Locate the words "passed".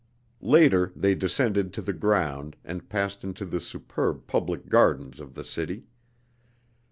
2.89-3.23